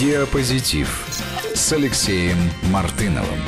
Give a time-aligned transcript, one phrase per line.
[0.00, 1.06] Диапозитив
[1.54, 2.36] с Алексеем
[2.72, 3.38] Мартыновым.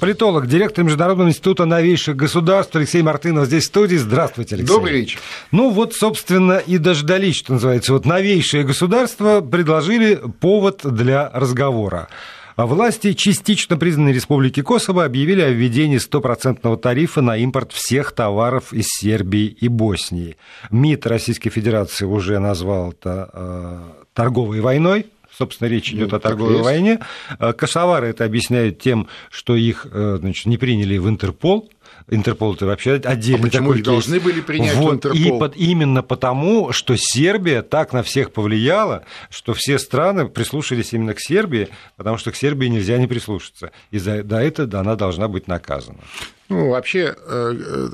[0.00, 3.94] Политолог, директор Международного института новейших государств Алексей Мартынов здесь в студии.
[3.96, 4.74] Здравствуйте, Алексей.
[4.74, 5.20] Добрый вечер.
[5.52, 7.92] Ну вот, собственно, и дождались, что называется.
[7.92, 12.08] Вот новейшие государства предложили повод для разговора.
[12.56, 18.72] А власти частично признанной Республики Косово объявили о введении стопроцентного тарифа на импорт всех товаров
[18.72, 20.36] из Сербии и Боснии.
[20.70, 23.78] МИД Российской Федерации уже назвал это э,
[24.14, 26.64] торговой войной, собственно, речь идет ну, о торговой есть.
[26.64, 26.98] войне.
[27.38, 31.70] Э, косовары это объясняют тем, что их э, значит, не приняли в Интерпол,
[32.10, 33.44] Интерпол это вообще отдельно.
[33.44, 35.18] А почему такой их должны были принять вот, Интерпол?
[35.18, 41.14] И под, именно потому, что Сербия так на всех повлияла, что все страны прислушались именно
[41.14, 43.70] к Сербии, потому что к Сербии нельзя не прислушаться.
[43.92, 46.00] И за, за это она должна быть наказана.
[46.48, 47.88] Ну, вообще, э, э,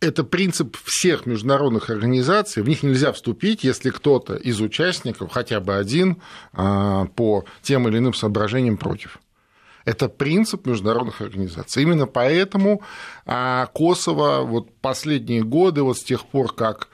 [0.00, 2.62] это принцип всех международных организаций.
[2.62, 6.22] В них нельзя вступить, если кто-то из участников, хотя бы один,
[6.52, 9.18] а, по тем или иным соображениям против.
[9.84, 11.82] Это принцип международных организаций.
[11.82, 12.82] Именно поэтому
[13.26, 16.88] а, Косово вот последние годы, вот с тех пор, как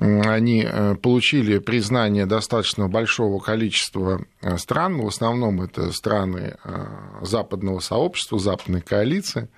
[0.00, 6.86] они э, получили признание достаточно большого количества э, стран, в основном это страны э,
[7.22, 9.48] западного сообщества, западной коалиции, а,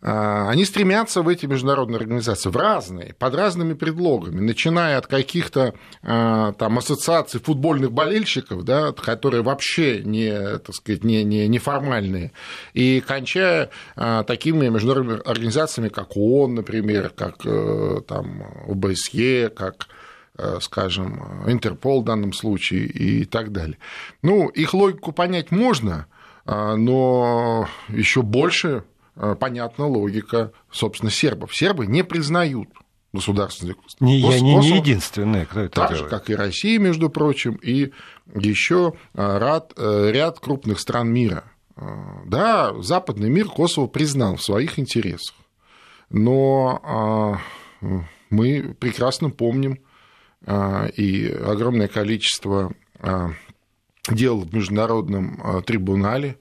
[0.00, 5.74] они стремятся в эти международные организации, в разные, под разными предлогами, начиная от каких-то
[6.04, 12.30] а, там ассоциаций футбольных болельщиков, да, которые вообще не, так сказать, не, не, неформальные,
[12.74, 19.88] и кончая а, такими международными организациями, как ООН, например, как э, там, ОБСЕ, как
[20.36, 23.78] э, скажем, Интерпол в данном случае и так далее.
[24.22, 26.06] Ну, их логику понять можно,
[26.46, 28.84] но еще больше
[29.40, 31.54] понятна логика, собственно, сербов.
[31.54, 32.68] Сербы не признают
[33.12, 36.04] государственный не, Я не, не единственный, кто это Так делает.
[36.04, 37.92] же, как и Россия, между прочим, и
[38.34, 41.44] еще э, ряд, э, ряд крупных стран мира.
[42.26, 45.36] Да, западный мир Косово признал в своих интересах,
[46.10, 47.38] но
[48.30, 49.78] мы прекрасно помним
[50.44, 52.72] и огромное количество
[54.10, 56.38] дел в международном трибунале,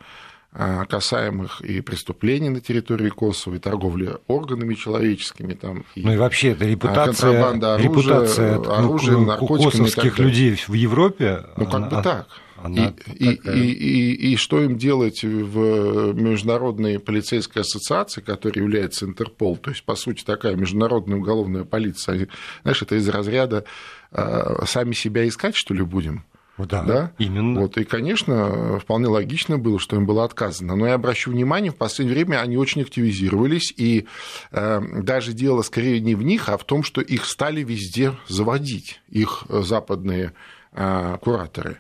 [0.90, 5.54] касаемых и преступлений на территории Косово, и торговли органами человеческими.
[5.54, 9.70] Там, и ну и вообще это репутация, контрабанда оружия, репутация оружия, ну, наркотиками.
[9.70, 11.46] Косовских людей в Европе.
[11.58, 12.28] Ну как она, бы так.
[12.58, 19.06] Она и, и, и, и, и что им делать в Международной полицейской ассоциации, которая является
[19.06, 22.28] Интерпол, то есть, по сути, такая международная уголовная полиция,
[22.64, 23.66] знаешь, это из разряда
[24.12, 26.24] а, сами себя искать, что ли, будем?
[26.58, 27.62] Да, да, именно.
[27.62, 30.76] Вот, и, конечно, вполне логично было, что им было отказано.
[30.76, 34.08] Но я обращу внимание, в последнее время они очень активизировались, и
[34.52, 39.02] э, даже дело скорее не в них, а в том, что их стали везде заводить,
[39.10, 40.34] их западные
[40.72, 41.78] э, кураторы.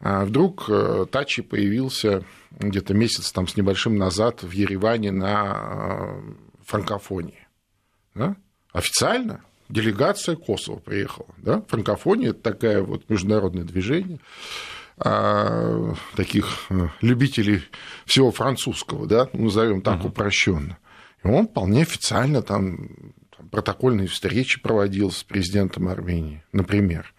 [0.00, 2.24] А вдруг э, Тачи появился
[2.58, 6.22] где-то месяц там, с небольшим назад в Ереване на э,
[6.64, 7.46] франкофонии.
[8.14, 8.36] Да?
[8.72, 11.28] Официально делегация Косово приехала.
[11.38, 11.62] Да?
[11.68, 14.18] Франкофония– это такое вот международное движение
[14.96, 17.62] а, таких э, любителей
[18.06, 20.08] всего французского, да, назовем так uh-huh.
[20.08, 20.78] упрощенно.
[21.24, 22.88] И он вполне официально там,
[23.36, 27.12] там протокольные встречи проводил с президентом Армении, например.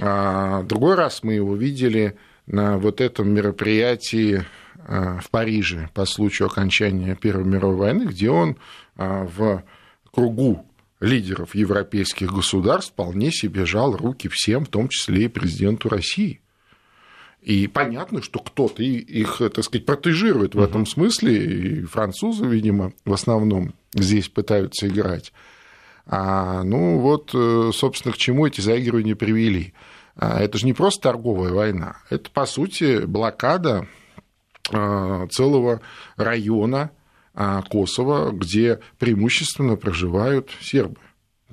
[0.00, 4.44] А другой раз мы его видели на вот этом мероприятии
[4.86, 8.56] а, в Париже по случаю окончания Первой мировой войны, где он
[8.96, 9.64] а, в
[10.12, 10.66] кругу
[11.04, 16.40] лидеров европейских государств вполне себе жал руки всем, в том числе и президенту России.
[17.40, 23.12] И понятно, что кто-то их, так сказать, протежирует в этом смысле, и французы, видимо, в
[23.12, 25.32] основном здесь пытаются играть.
[26.06, 29.74] А, ну вот, э, собственно, к чему эти заигрывания привели.
[30.16, 33.88] А, это же не просто торговая война, это, по сути, блокада
[34.72, 35.80] а, целого
[36.16, 36.92] района,
[37.34, 40.96] Косово, где преимущественно проживают сербы.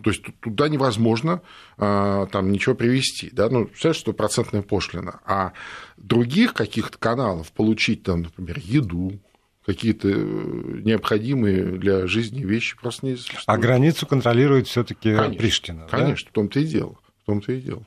[0.03, 1.41] То есть туда невозможно
[1.77, 5.19] а, там ничего привести, да, ну, представляешь, стопроцентная пошлина.
[5.25, 5.53] А
[5.97, 9.19] других каких-то каналов получить там, например, еду,
[9.65, 13.43] какие-то э, необходимые для жизни вещи просто не существует.
[13.47, 16.31] А границу контролирует все таки Приштина, Конечно, да?
[16.31, 16.97] в том-то и дело.
[17.21, 17.85] В том-то и дело.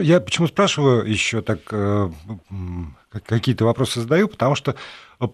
[0.00, 2.10] Я почему спрашиваю еще так, э,
[3.26, 4.74] какие-то вопросы задаю, потому что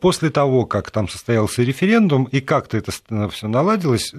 [0.00, 2.92] после того, как там состоялся референдум, и как-то это
[3.30, 4.14] все наладилось,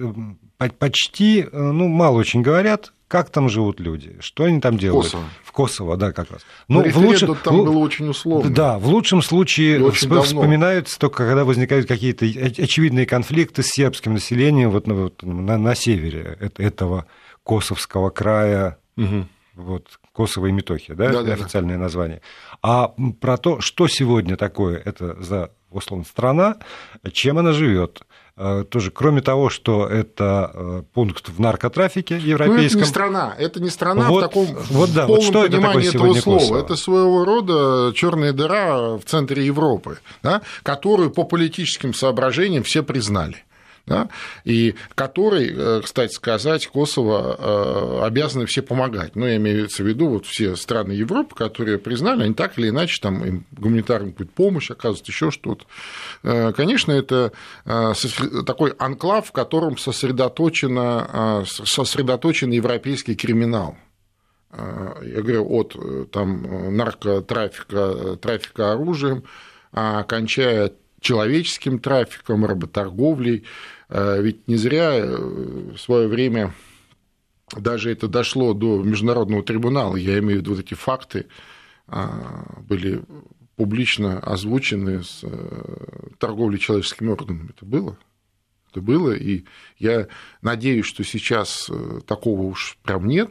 [0.78, 5.06] почти, э, ну, мало очень говорят, как там живут люди, что они там делают.
[5.06, 5.24] Косово.
[5.44, 6.40] В Косово, да, как раз.
[6.66, 8.50] Но, в лучшем, там было очень условно.
[8.50, 10.12] Да, в лучшем случае всп...
[10.24, 16.36] вспоминаются только, когда возникают какие-то очевидные конфликты с сербским населением вот на, на, на севере
[16.56, 17.06] этого
[17.44, 18.78] Косовского края.
[18.96, 19.26] Угу.
[19.54, 21.82] Вот, Косово и Метохия, да, да, да официальное да.
[21.82, 22.22] название.
[22.62, 26.56] А про то, что сегодня такое это за условно страна,
[27.12, 28.02] чем она живет,
[28.38, 32.54] Э, тоже, кроме того, что это э, пункт в наркотрафике европейском.
[32.54, 35.42] Ну, это не страна, это не страна вот, в таком вот, да, полном вот что
[35.48, 36.38] понимании это этого слова.
[36.38, 36.58] Косово?
[36.58, 43.42] Это своего рода черная дыра в центре Европы, да, которую по политическим соображениям все признали
[43.86, 44.08] да,
[44.44, 49.14] и который, э, кстати сказать, Косово э, обязаны все помогать.
[49.14, 53.00] Ну, я имею в виду вот все страны Европы, которые признали, они так или иначе
[53.00, 55.66] там им гуманитарную помощь оказывают, еще что-то.
[56.24, 57.32] Э, конечно, это
[57.64, 63.76] такой анклав, в котором сосредоточено, сосредоточен европейский криминал
[64.52, 65.76] я говорю, от
[66.12, 69.24] там, наркотрафика, трафика оружием,
[69.70, 73.44] кончая человеческим трафиком, работорговлей, а
[73.88, 75.16] ведь не зря э,
[75.74, 76.52] в свое время
[77.56, 81.26] даже это дошло до Международного трибунала, я имею в виду вот эти факты,
[81.86, 83.02] а, были
[83.54, 87.50] публично озвучены с э, торговлей человеческими органами.
[87.56, 87.96] Это было?
[88.70, 89.44] Это было, и
[89.78, 90.08] я
[90.42, 93.30] надеюсь, что сейчас э, такого уж прям нет,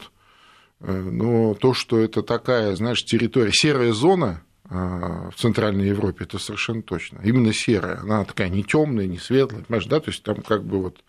[0.79, 6.81] но то, что это такая, знаешь, территория, серая зона, а, в Центральной Европе, это совершенно
[6.81, 7.19] точно.
[7.23, 7.99] Именно серая.
[7.99, 11.03] Она такая не темная, не светлая, понимаешь, да, то есть там как бы вот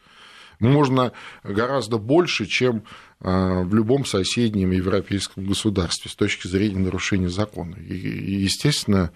[0.58, 1.12] можно
[1.43, 2.85] гораздо больше, чем
[3.20, 7.76] а, в любом соседнем европейском государстве с точки зрения нарушения закона.
[7.76, 9.12] И, естественно,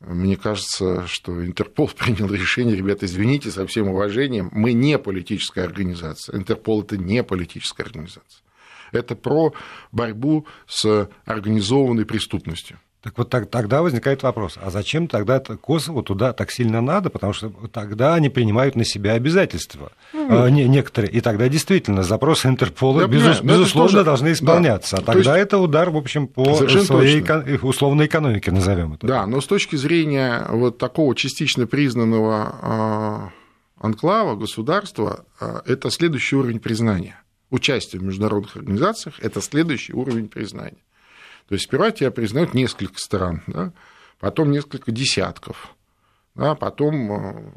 [0.00, 6.36] мне кажется, что Интерпол принял решение, ребята, извините, со всем уважением, мы не политическая организация.
[6.36, 8.42] Интерпол это не политическая организация.
[8.92, 9.52] Это про
[9.90, 12.78] борьбу с организованной преступностью.
[13.04, 17.10] Так вот так, тогда возникает вопрос, а зачем тогда Косово туда так сильно надо?
[17.10, 20.46] Потому что тогда они принимают на себя обязательства mm.
[20.46, 24.04] э, некоторые, и тогда действительно запросы Интерпола Я безус, понимаю, безусловно тоже...
[24.04, 24.96] должны исполняться.
[24.96, 25.02] Да.
[25.02, 25.46] А тогда есть...
[25.46, 27.58] это удар, в общем, по своей точно.
[27.68, 29.06] условной экономике, назовем это.
[29.06, 33.30] Да, но с точки зрения вот такого частично признанного
[33.82, 37.22] э, анклава, государства, э, это следующий уровень признания.
[37.50, 40.78] Участие в международных организациях– это следующий уровень признания.
[41.48, 43.72] То есть сперва тебя признают несколько стран, да,
[44.18, 45.74] потом несколько десятков,
[46.34, 47.12] да, потом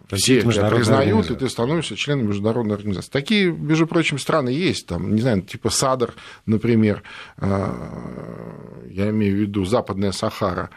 [0.10, 3.10] э, все тебя признают, и ты становишься членом международной организации.
[3.10, 6.14] Такие, между прочим, страны есть, там, не знаю, типа САДР,
[6.46, 7.02] например,
[7.38, 10.70] э, я имею в виду Западная Сахара,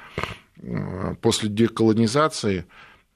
[0.56, 2.64] э, после деколонизации,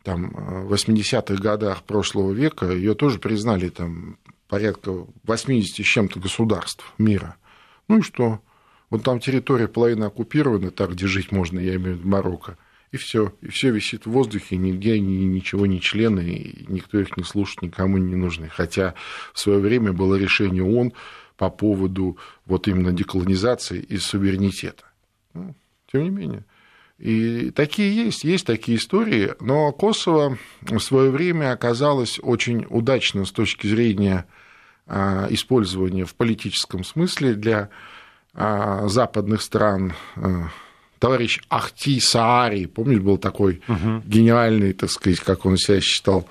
[0.02, 4.18] там, в 80-х годах прошлого века ее тоже признали там
[4.48, 4.92] порядка
[5.22, 7.36] 80 с чем-то государств мира.
[7.88, 8.40] Ну и что?
[8.94, 12.58] Вот там территория половина оккупирована, так, где жить можно, я имею в виду Марокко.
[12.92, 17.24] И все, и все висит в воздухе, нигде они ничего не члены, никто их не
[17.24, 18.48] слушает, никому не нужны.
[18.48, 18.94] Хотя
[19.32, 20.92] в свое время было решение ООН
[21.36, 24.84] по поводу вот именно деколонизации и суверенитета.
[25.32, 25.56] Ну,
[25.90, 26.44] тем не менее.
[27.00, 33.32] И такие есть, есть такие истории, но Косово в свое время оказалось очень удачно с
[33.32, 34.28] точки зрения
[34.86, 37.70] а, использования в политическом смысле для
[38.34, 40.48] западных стран, а,
[40.98, 44.02] товарищ Ахти Саари, помнишь, был такой угу.
[44.06, 46.26] гениальный, так сказать, как он себя считал,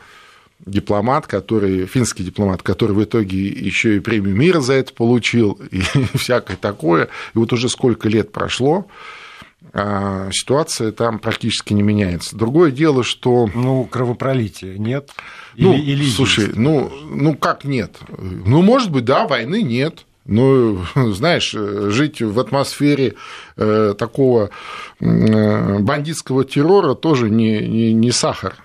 [0.66, 5.82] дипломат, который, финский дипломат, который в итоге еще и премию мира за это получил, и
[6.16, 7.06] всякое такое.
[7.36, 8.88] И вот уже сколько лет прошло,
[9.74, 12.36] а, ситуация там практически не меняется.
[12.36, 13.50] Другое дело, что...
[13.54, 15.12] Ну, кровопролития нет?
[15.56, 16.58] Или, ну, или слушай, есть?
[16.58, 17.98] ну, ну как нет?
[18.18, 20.06] Ну, может быть, да, войны нет.
[20.26, 23.16] Ну, знаешь, жить в атмосфере
[23.58, 24.50] э, такого
[25.00, 28.56] э, бандитского террора тоже не, не, не сахар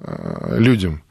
[0.00, 1.02] э, людям.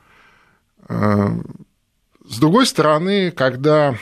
[0.90, 3.98] С другой стороны, когда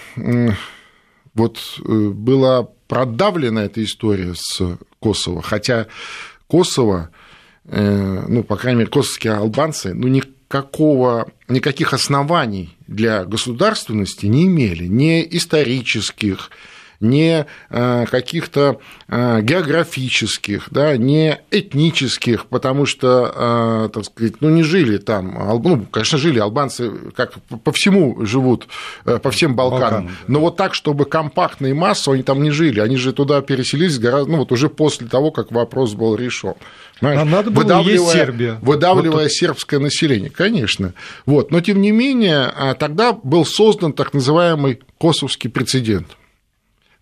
[1.33, 5.87] вот была продавлена эта история с Косово, хотя
[6.45, 7.09] Косово,
[7.63, 10.07] ну, по крайней мере, косовские албанцы, ну,
[10.47, 16.51] никакого, никаких оснований для государственности не имели, ни исторических,
[16.99, 24.63] не э, каких-то э, географических, да, не этнических, потому что, э, так сказать, ну, не
[24.63, 27.33] жили там, ну, конечно, жили албанцы, как
[27.63, 28.67] по всему живут,
[29.03, 32.79] по всем Балканам, Балкан, но вот так, чтобы компактно и массово они там не жили,
[32.79, 36.55] они же туда переселились гораздо, ну, вот уже после того, как вопрос был решен.
[37.01, 38.57] Нам надо было выдавливая, Сербия.
[38.61, 40.93] Выдавливая вот сербское население, конечно.
[41.25, 41.51] Вот.
[41.51, 46.15] Но, тем не менее, а, тогда был создан так называемый косовский прецедент.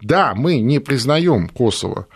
[0.04, 2.08] Да, мы не признаем Косово,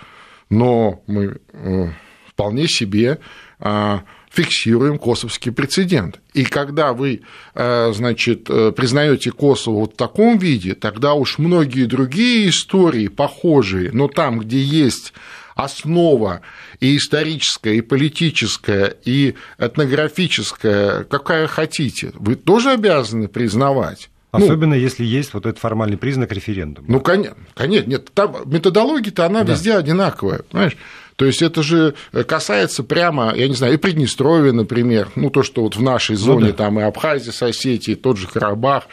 [0.50, 1.88] но мы э,
[2.28, 3.20] вполне себе
[3.60, 6.20] а, фиксируем косовский прецедент.
[6.34, 7.22] И когда вы,
[7.56, 14.08] э, значит, признаете Косово вот в таком виде, тогда уж многие другие истории похожие, но
[14.10, 15.14] там, где есть
[15.56, 16.42] основа
[16.80, 24.10] и историческая, и политическая, и этнографическая, какая хотите, вы тоже обязаны признавать.
[24.34, 26.86] Ну, Особенно ну, если есть вот этот формальный признак референдума.
[26.90, 29.54] Ну, конечно, конечно, нет, там методология-то она да.
[29.54, 30.76] везде одинаковая, понимаешь?
[31.16, 31.96] То есть это же
[32.28, 36.22] касается прямо, я не знаю, и Приднестровья, например, ну то, что вот в нашей ну
[36.22, 36.54] зоне, ну, да.
[36.54, 38.84] там и Абхазия с Осетией, тот же Карабах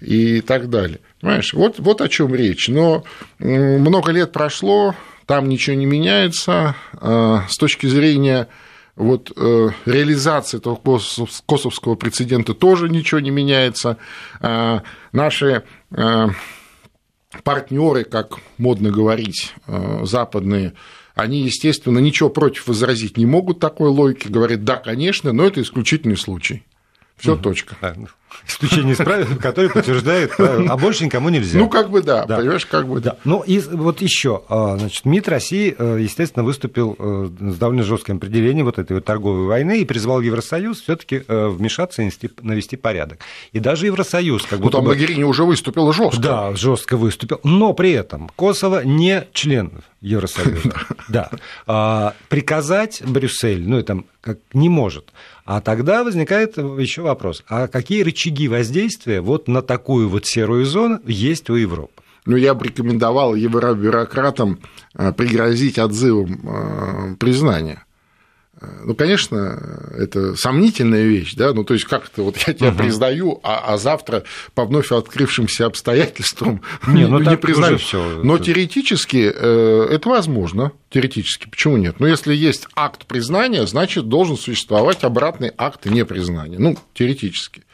[0.00, 1.00] и так далее.
[1.20, 2.68] Понимаешь, вот, вот о чем речь.
[2.68, 3.04] Но
[3.38, 4.94] много лет прошло,
[5.26, 6.76] там ничего не меняется.
[6.94, 8.48] А, с точки зрения
[8.96, 10.80] вот, э, реализации этого
[11.46, 13.98] косовского прецедента тоже ничего не меняется.
[14.40, 16.28] А, наши э,
[17.42, 20.72] партнеры, как модно говорить, э, западные,
[21.14, 26.16] они, естественно, ничего против возразить не могут такой логике, говорят, да, конечно, но это исключительный
[26.16, 26.64] случай.
[27.16, 27.42] Все, угу.
[27.42, 27.76] точка.
[27.80, 28.08] А, ну,
[28.46, 31.58] исключение из правил, которое подтверждает, а больше никому нельзя.
[31.58, 32.36] Ну, как бы да, да.
[32.36, 33.16] понимаешь, как бы да.
[33.24, 38.16] Ну, и вот еще, а, значит, МИД России, э, естественно, выступил э, с довольно жестким
[38.16, 42.10] определением вот этой вот торговой войны и призвал Евросоюз все-таки э, вмешаться и
[42.42, 43.20] навести порядок.
[43.52, 44.66] И даже Евросоюз, как бы.
[44.66, 44.90] Ну, там бы...
[44.90, 46.20] Могерини уже выступил жестко.
[46.20, 47.40] Да, жестко выступил.
[47.44, 50.72] Но при этом Косово не член Евросоюза.
[51.08, 51.30] Да.
[51.66, 55.12] А, приказать Брюссель, ну, это как не может.
[55.46, 61.00] А тогда возникает еще вопрос, а какие рычаги воздействия вот на такую вот серую зону
[61.06, 62.02] есть у Европы?
[62.26, 64.58] Ну, я бы рекомендовал евробюрократам
[64.94, 67.85] э, пригрозить отзывом э, признания.
[68.84, 72.76] Ну, конечно, это сомнительная вещь, да, ну, то есть как-то вот я тебя uh-huh.
[72.76, 77.78] признаю, а, а завтра по вновь открывшимся обстоятельствам не, ну, не признаю.
[77.78, 78.22] Всё.
[78.22, 82.00] Но теоретически э, это возможно, теоретически, почему нет?
[82.00, 87.64] Но если есть акт признания, значит, должен существовать обратный акт непризнания, ну, теоретически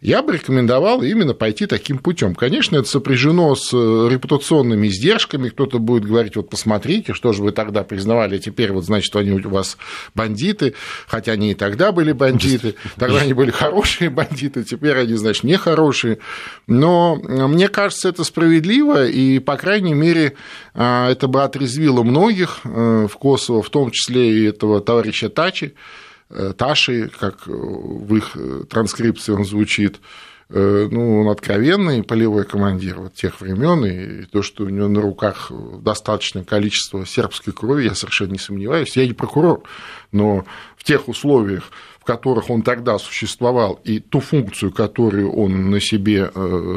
[0.00, 2.34] я бы рекомендовал именно пойти таким путем.
[2.34, 5.48] Конечно, это сопряжено с э, репутационными издержками.
[5.48, 9.32] Кто-то будет говорить, вот посмотрите, что же вы тогда признавали, а теперь вот, значит, они
[9.32, 9.76] у вас
[10.14, 10.74] бандиты,
[11.06, 16.18] хотя они и тогда были бандиты, тогда они были хорошие бандиты, теперь они, значит, нехорошие.
[16.66, 20.34] Но мне кажется, это справедливо, и, по крайней мере,
[20.74, 25.74] а, это бы отрезвило многих э, в Косово, в том числе и этого товарища Тачи,
[25.76, 30.00] Э, Таши, как в их э, транскрипции он звучит,
[30.48, 35.00] э, ну, он откровенный полевой командир вот тех времен, и то, что у него на
[35.00, 38.96] руках достаточное количество сербской крови, я совершенно не сомневаюсь.
[38.96, 39.62] Я не прокурор,
[40.10, 40.44] но
[40.76, 46.30] в тех условиях, в которых он тогда существовал, и ту функцию, которую он на себе,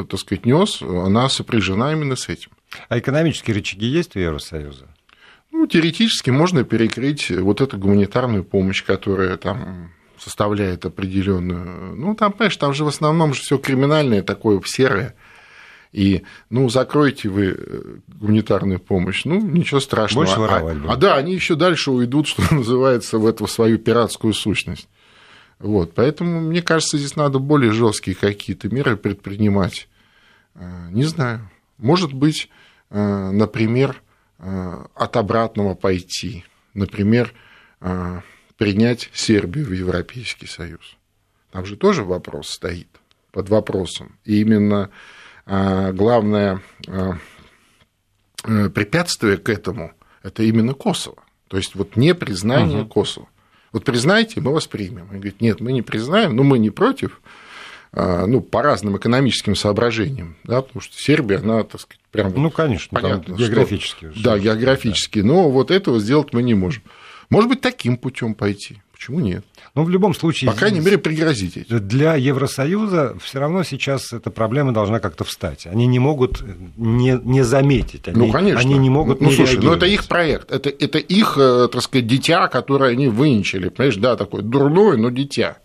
[0.08, 2.50] так сказать, нес, она сопряжена именно с этим.
[2.88, 4.86] А экономические рычаги есть у Евросоюза?
[5.52, 11.96] Ну, теоретически можно перекрыть вот эту гуманитарную помощь, которая там составляет определенную.
[11.96, 15.14] Ну, там, понимаешь, там же в основном же все криминальное такое серое.
[15.92, 20.24] И, ну, закройте вы э, гуманитарную помощь, ну, ничего страшного.
[20.24, 24.32] Больше воровать а, а да, они еще дальше уйдут, что называется, в эту свою пиратскую
[24.32, 24.88] сущность.
[25.58, 29.88] Вот, поэтому, мне кажется, здесь надо более жесткие какие-то меры предпринимать.
[30.54, 31.50] Э, не знаю.
[31.78, 32.50] Может быть,
[32.90, 34.00] э, например,
[34.94, 36.44] от обратного пойти.
[36.74, 37.32] Например,
[37.80, 38.20] э,
[38.56, 40.96] принять Сербию в Европейский Союз.
[41.50, 42.88] Там же тоже вопрос стоит
[43.32, 44.16] под вопросом.
[44.24, 44.90] И именно
[45.46, 46.62] э, главное
[48.42, 49.92] препятствие к этому–
[50.22, 51.22] это именно Косово.
[51.48, 52.90] То есть вот не признание угу.
[52.90, 53.28] Косово.
[53.72, 55.08] Вот признайте, мы вас примем.
[55.10, 57.20] Он говорит, нет, мы не признаем, но мы не против,
[57.92, 63.00] ну, по разным экономическим соображениям, да, потому что Сербия, она, так сказать, Прям ну, конечно,
[63.00, 64.10] понятно, географически.
[64.12, 65.20] Что, да, географически.
[65.20, 65.28] Да.
[65.28, 66.82] Но вот этого сделать мы не можем.
[67.28, 68.82] Может быть, таким путем пойти.
[68.92, 69.44] Почему нет?
[69.74, 70.50] Ну, в любом случае...
[70.50, 75.66] По крайней мере, пригрозить Для Евросоюза все равно сейчас эта проблема должна как-то встать.
[75.66, 76.42] Они не могут
[76.76, 78.08] не, не заметить.
[78.08, 78.60] Они, ну, конечно.
[78.60, 80.50] Они не могут Ну, не слушай, ну, это их проект.
[80.50, 83.70] Это, это их, э, так сказать, дитя, которое они вынчили.
[83.70, 85.58] Понимаешь, да, такое дурное, но дитя.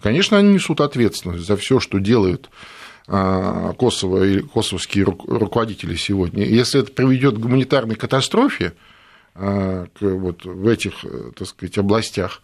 [0.00, 2.50] Конечно, они несут ответственность за все, что делают
[3.06, 6.44] а, Косово и косовские руководители сегодня.
[6.44, 8.74] Если это приведет к гуманитарной катастрофе
[9.34, 11.04] а, вот в этих,
[11.36, 12.42] так сказать, областях,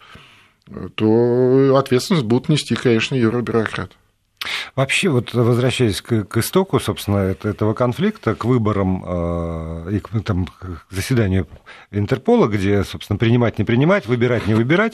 [0.95, 3.93] то ответственность будут нести, конечно, евробюрократы.
[4.75, 10.85] Вообще, вот возвращаясь к, к истоку, собственно, этого конфликта, к выборам э, и там, к
[10.89, 11.47] заседанию
[11.91, 14.93] Интерпола, где, собственно, принимать, не принимать, выбирать, не выбирать,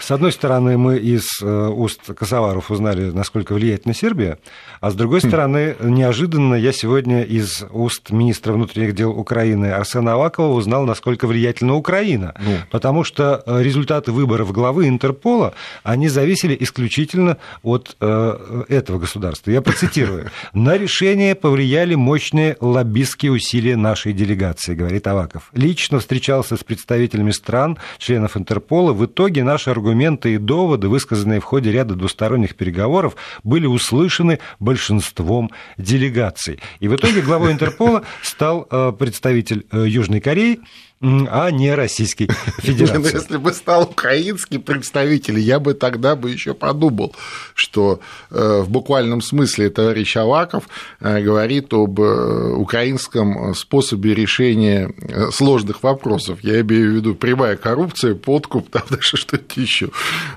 [0.00, 4.38] с одной стороны, мы из э, уст Косоваров узнали, насколько влиятельна Сербия,
[4.80, 5.26] а с другой хм.
[5.28, 11.74] стороны, неожиданно я сегодня из уст министра внутренних дел Украины Арсена Авакова узнал, насколько влиятельна
[11.74, 12.34] Украина.
[12.38, 12.58] Ну.
[12.70, 19.50] Потому что э, результаты выборов главы Интерпола, они зависели исключительно от э, этого государства.
[19.50, 20.30] Я процитирую.
[20.52, 25.50] «На решение повлияли мощные лоббистские усилия нашей делегации», говорит Аваков.
[25.52, 28.92] «Лично встречался с представителями стран, членов Интерпола.
[28.92, 35.50] В итоге наши аргументы и доводы, высказанные в ходе ряда двусторонних переговоров, были услышаны большинством
[35.78, 36.60] делегаций.
[36.80, 40.60] И в итоге главой Интерпола стал э, представитель э, Южной Кореи,
[41.00, 42.28] а не Российской
[42.58, 42.98] Федерации.
[42.98, 47.14] Ну, если бы стал украинский представитель, я бы тогда бы еще подумал,
[47.54, 48.00] что
[48.30, 50.68] э, в буквальном смысле товарищ Аваков
[51.00, 54.92] э, говорит об э, украинском способе решения
[55.30, 56.40] сложных вопросов.
[56.42, 59.90] Я имею в виду прямая коррупция, подкуп, там даже что-то еще.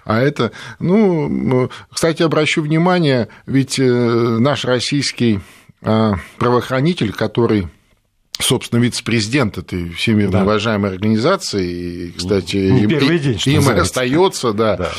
[0.06, 5.40] А это, ну, кстати, обращу внимание, ведь наш российский
[5.82, 7.68] правоохранитель, который
[8.42, 10.44] собственно, вице-президент этой всемирно да.
[10.44, 14.92] уважаемой организации, и, кстати, Не им, первый день, им остается, да, да.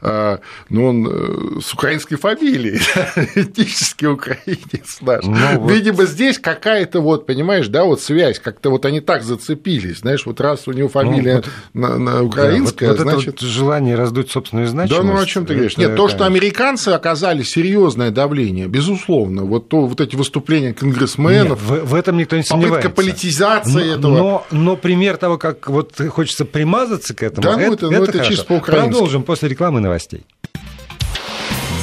[0.00, 2.80] А, но он э, с украинской фамилией,
[3.34, 5.24] этнический украинец наш.
[5.24, 6.08] Ну, Видимо, вот...
[6.08, 10.68] здесь какая-то вот, понимаешь, да, вот связь, как-то вот они так зацепились, знаешь, вот раз
[10.68, 11.42] у него фамилия
[11.74, 13.26] ну, вот, на, на украинская, да, вот, значит...
[13.26, 15.06] Вот это вот желание раздуть собственную значимость.
[15.06, 15.76] Да, ну о чем ты говоришь?
[15.76, 21.60] Нет, то, что американцы оказали серьезное давление, безусловно, вот, то, вот эти выступления конгрессменов...
[21.70, 24.16] Нет, в, в этом никто не сомневается попытка политизации но, этого.
[24.16, 28.02] Но, но пример того, как вот хочется примазаться к этому, да, ну, это, это, ну,
[28.04, 30.24] это, это чисто по Продолжим после рекламы новостей.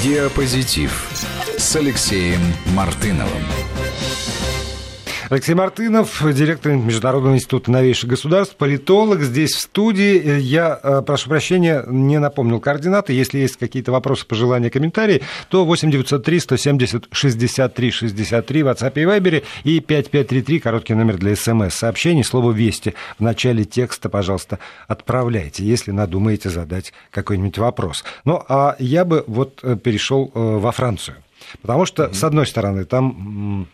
[0.04, 1.08] Диапозитив
[1.58, 2.42] с Алексеем
[2.74, 3.42] Мартыновым.
[5.30, 9.22] Алексей Мартынов, директор Международного института новейших государств, политолог.
[9.22, 10.40] Здесь в студии.
[10.40, 13.14] Я, э, прошу прощения, не напомнил координаты.
[13.14, 19.04] Если есть какие-то вопросы, пожелания, комментарии, то 8 903 170 63 63 в WhatsApp и
[19.04, 25.90] Viber и 5533, короткий номер для смс-сообщений, слово «Вести» в начале текста, пожалуйста, отправляйте, если
[25.90, 28.04] надумаете задать какой-нибудь вопрос.
[28.26, 31.18] Ну, а я бы вот э, перешел э, во Францию.
[31.62, 33.68] Потому что, с одной стороны, там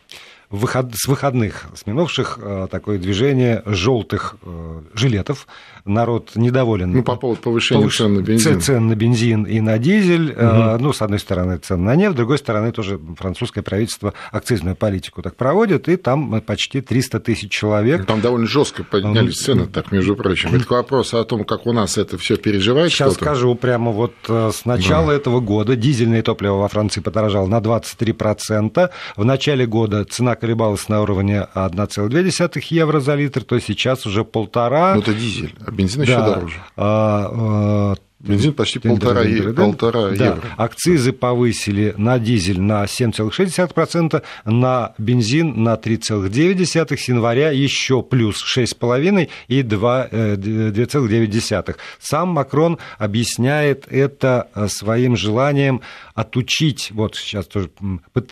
[0.51, 5.47] выход, с выходных, с минувших, э, такое движение желтых э, жилетов.
[5.85, 6.91] Народ недоволен.
[6.91, 7.97] Ну, по поводу повышения повыш...
[7.97, 8.61] цен на бензин.
[8.61, 10.31] Цен на бензин и на дизель.
[10.31, 10.83] Угу.
[10.83, 15.21] Ну, с одной стороны, цен на нефть, с другой стороны, тоже французское правительство акцизную политику
[15.21, 18.05] так проводит, и там почти 300 тысяч человек.
[18.05, 20.53] Там довольно жестко поднялись цены, так, между прочим.
[20.53, 22.91] Это вопрос о том, как у нас это все переживает.
[22.91, 25.13] Сейчас скажу прямо вот с начала да.
[25.13, 28.89] этого года дизельное топливо во Франции подорожало на 23%.
[29.15, 34.95] В начале года цена колебалась на уровне 1,2 евро за литр, то сейчас уже полтора.
[34.95, 36.55] Ну, это дизель, а бензин еще дороже.
[36.75, 40.25] А, а, Бензин почти полтора, е- полтора да.
[40.25, 40.41] евро.
[40.57, 49.27] Акцизы повысили на дизель на 7,6%, на бензин на 3,9%, с января еще плюс 6,5%
[49.47, 51.69] и 2,9%.
[51.69, 55.81] Э, Сам Макрон объясняет это э, своим желанием
[56.21, 57.69] отучить, вот сейчас тоже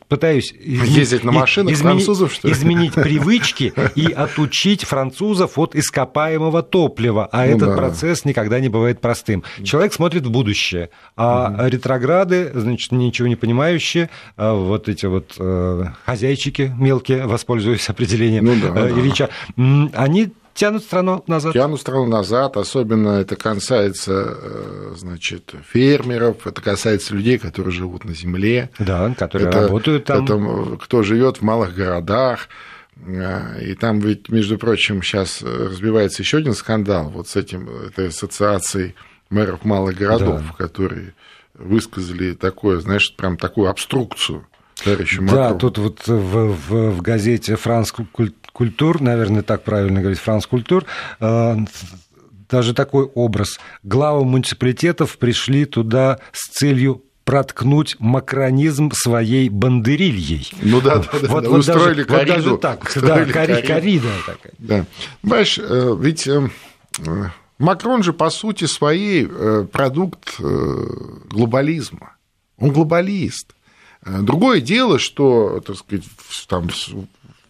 [0.07, 0.53] пытаюсь...
[0.59, 2.53] Ездить на машинах изменить, французов, что ли?
[2.53, 7.75] Изменить привычки и отучить французов от ископаемого топлива, а ну, этот да.
[7.75, 9.43] процесс никогда не бывает простым.
[9.63, 11.67] Человек смотрит в будущее, а угу.
[11.67, 18.55] ретрограды, значит, ничего не понимающие, а вот эти вот э, хозяйчики мелкие, воспользуюсь определением ну,
[18.61, 19.89] да, э, Ильича, да.
[19.95, 21.53] они тянут страну назад.
[21.53, 28.13] Тянут страну назад, особенно это касается, э, значит, фермеров, это касается людей, которые живут на
[28.13, 28.69] земле.
[28.77, 30.23] Да, которые это, работают там.
[30.23, 32.49] Это кто живет в малых городах.
[32.97, 38.09] Э, и там ведь, между прочим, сейчас разбивается еще один скандал вот с этим, этой
[38.09, 38.95] ассоциацией
[39.29, 40.65] мэров малых городов, да.
[40.65, 41.13] которые
[41.53, 44.45] высказали такое, знаешь, прям такую обструкцию
[44.83, 47.91] товарищу Да, тут вот в, в, в газете «Франс
[48.51, 50.85] Культур», наверное, так правильно говорить, «Франс Культур»,
[51.19, 51.55] э,
[52.49, 53.59] даже такой образ.
[53.83, 60.51] Главы муниципалитетов пришли туда с целью проткнуть макронизм своей бандерильей.
[60.63, 61.49] Ну да, да, да, вот, да.
[61.49, 62.33] Вот устроили даже, кориду.
[62.33, 63.61] Вот даже так, устроили да, корида.
[63.61, 64.53] корида такая.
[64.57, 64.85] Да.
[65.21, 66.49] Понимаешь, э, ведь э,
[67.59, 69.27] Макрон же, по сути своей,
[69.67, 72.15] продукт глобализма.
[72.57, 73.53] Он глобалист.
[74.05, 76.05] Другое дело, что, так сказать,
[76.47, 76.69] там,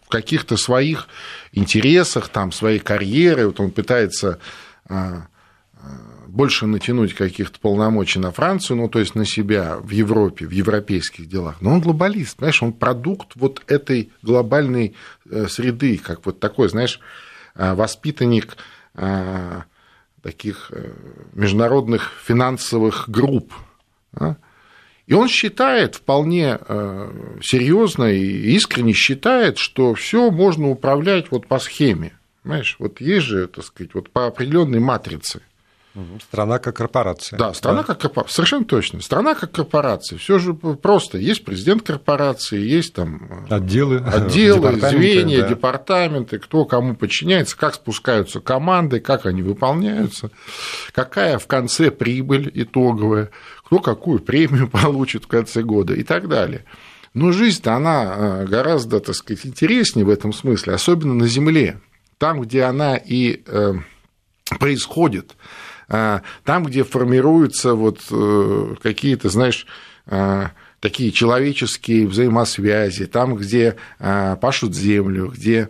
[0.10, 1.08] в каких-то своих
[1.52, 4.39] интересах, там, своей карьеры, вот он пытается
[4.89, 5.28] а,
[5.76, 5.88] а,
[6.26, 11.30] больше натянуть каких-то полномочий на Францию, ну, то есть на себя в Европе, в европейских
[11.30, 11.62] делах.
[11.62, 14.95] Но он глобалист, знаешь, он продукт вот этой глобальной
[15.30, 17.00] э, среды, как вот такой, знаешь,
[17.54, 18.58] а, воспитанник
[20.24, 20.72] таких
[21.34, 23.54] международных финансовых групп.
[25.10, 26.60] И он считает вполне
[27.41, 32.13] серьезно и искренне считает, что все можно управлять вот по схеме.
[32.43, 35.41] Понимаешь, вот есть же, так сказать, вот по определенной матрице.
[36.22, 37.38] Страна как корпорация.
[37.38, 37.88] Да, страна да.
[37.88, 38.36] как корпорация.
[38.36, 39.02] Совершенно точно.
[39.02, 40.19] Страна как корпорация.
[40.19, 41.17] Все же просто.
[41.17, 45.50] Есть президент корпорации, есть там э, отделы, отделы звенья, да.
[45.50, 50.30] департаменты, кто кому подчиняется, как спускаются команды, как они выполняются,
[50.93, 53.32] какая в конце прибыль итоговая,
[53.70, 56.66] кто какую премию получит в конце года и так далее.
[57.14, 61.80] Но жизнь-то она э, гораздо, так сказать, интереснее в этом смысле, особенно на Земле.
[62.18, 63.74] Там, где она и э,
[64.60, 65.36] происходит
[65.88, 69.66] а, там, где формируются вот э, какие-то, знаешь,
[70.80, 75.70] такие человеческие взаимосвязи, там, где а, пашут землю, где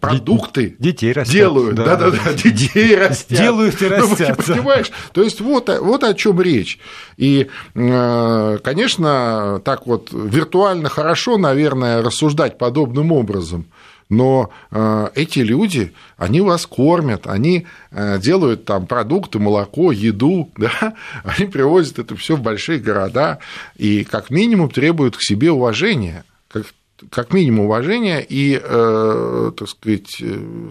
[0.00, 3.38] продукты детей растят, делают, да, да, да, детей растят.
[3.38, 4.38] Делают и ну, растят.
[4.38, 4.90] Ну, понимаешь?
[5.12, 6.78] То есть вот, вот о чем речь.
[7.18, 13.66] И, конечно, так вот виртуально хорошо, наверное, рассуждать подобным образом
[14.08, 20.94] но э, эти люди, они вас кормят, они э, делают там продукты, молоко, еду, да,
[21.24, 23.38] они привозят это все в большие города
[23.76, 26.64] и как минимум требуют к себе уважения, как,
[27.10, 30.22] как минимум уважения и, э, так сказать,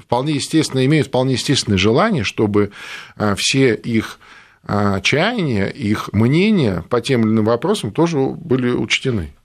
[0.02, 2.72] вполне естественно, имеют вполне естественное желание, чтобы
[3.38, 4.20] все их
[5.02, 9.37] чаяния, их мнения по тем или иным вопросам тоже были учтены.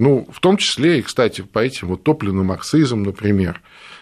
[0.00, 3.60] Ну, в том числе и, кстати, по этим вот топливным марксизм, например.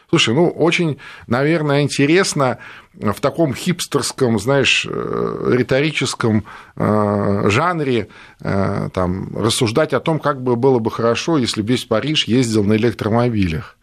[0.09, 2.59] Слушай, ну, очень, наверное, интересно
[2.95, 6.45] в таком хипстерском, знаешь, э, риторическом
[6.77, 8.07] э, жанре
[8.41, 12.63] э, там, рассуждать о том, как бы было бы хорошо, если бы весь Париж ездил
[12.63, 13.77] на электромобилях.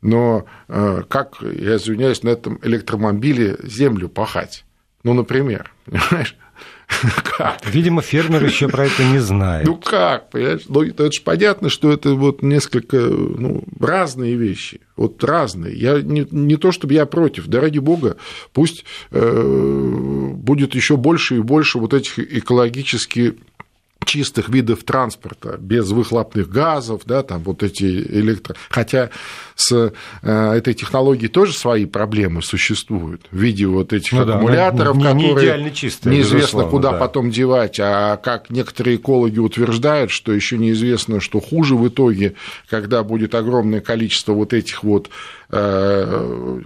[0.00, 4.64] Но как, я извиняюсь, на этом электромобиле землю пахать?
[5.02, 6.36] Ну, например, понимаешь?
[7.36, 7.64] Как?
[7.66, 9.66] Видимо, фермер еще про это не знает.
[9.66, 10.62] Ну как, понимаешь?
[10.68, 14.80] Ну, это же понятно, что это вот несколько ну, разные вещи.
[14.96, 15.76] Вот разные.
[15.76, 18.16] Я не, не то, чтобы я против, да ради бога,
[18.52, 23.36] пусть э, будет еще больше и больше вот этих экологически
[24.04, 28.56] чистых видов транспорта, без выхлопных газов, да, там вот эти электро...
[28.70, 29.10] Хотя
[29.54, 35.12] с э, этой технологией тоже свои проблемы существуют в виде вот этих ну, аккумуляторов, да,
[35.12, 36.98] не, которые не чистые, неизвестно куда да.
[36.98, 42.34] потом девать, а как некоторые экологи утверждают, что еще неизвестно, что хуже в итоге,
[42.68, 45.10] когда будет огромное количество вот этих вот
[45.50, 46.60] э,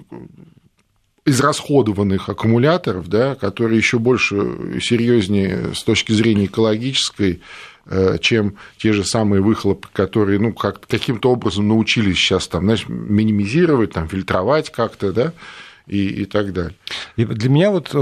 [1.25, 4.37] израсходованных аккумуляторов, да, которые еще больше
[4.77, 7.41] и серьезнее с точки зрения экологической,
[7.87, 12.87] э, чем те же самые выхлопы, которые ну, как, каким-то образом научились сейчас там, знаешь,
[12.89, 15.33] минимизировать, там, фильтровать как-то, да,
[15.87, 16.75] и, и так далее.
[17.17, 17.95] И для меня вот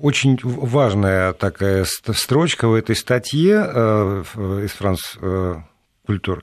[0.00, 4.22] очень важная такая строчка в этой статье э,
[4.64, 5.56] из Франс э,
[6.04, 6.42] Культур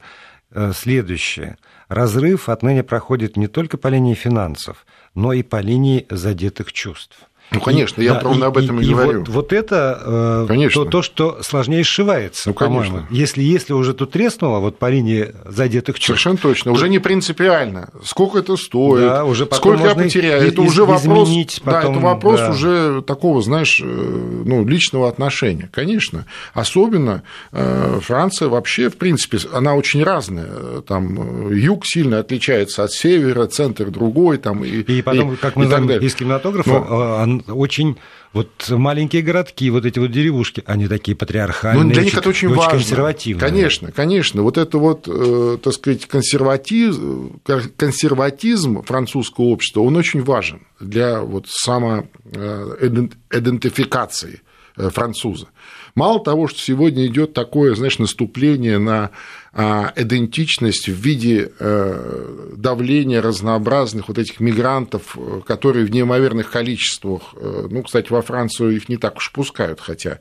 [0.74, 1.58] следующая.
[1.90, 7.18] Разрыв отныне проходит не только по линии финансов, но и по линии задетых чувств.
[7.52, 9.20] Ну, конечно, и, я да, ровно и, об этом и, и говорю.
[9.20, 13.04] Вот, вот это э, то, то, что сложнее сшивается, ну, по-моему.
[13.10, 16.08] Если, если уже тут треснуло, вот по линии задетых чувств.
[16.22, 16.72] Совершенно точно.
[16.72, 16.76] То...
[16.76, 17.90] Уже не принципиально.
[18.04, 20.48] Сколько это стоит, да, уже сколько я потеряю.
[20.48, 21.30] Это уже вопрос,
[21.64, 22.50] потом, да, это вопрос да.
[22.52, 25.70] уже такого, знаешь, э, ну, личного отношения.
[25.72, 26.26] Конечно.
[26.54, 30.82] Особенно э, Франция вообще, в принципе, она очень разная.
[30.82, 34.38] Там юг сильно отличается от севера, центр другой.
[34.38, 37.98] Там, и, и потом, и, как мы знаем из кинематографа, Но очень
[38.34, 42.48] вот маленькие городки, вот эти вот деревушки, они такие патриархальные, ну, для них это очень,
[42.50, 42.80] очень важно.
[42.80, 43.40] консервативные.
[43.40, 44.42] Конечно, конечно.
[44.44, 47.40] Вот это вот, э, так сказать, консерватизм,
[47.78, 54.42] консерватизм французского общества, он очень важен для вот самоидентификации
[54.76, 55.48] э, француза.
[55.96, 59.12] Мало того, что сегодня идет такое, знаешь, наступление на
[59.56, 67.68] идентичность в виде э, давления разнообразных вот этих мигрантов, э, которые в неимоверных количествах, э,
[67.70, 70.20] ну, кстати, во Францию их не так уж пускают, хотя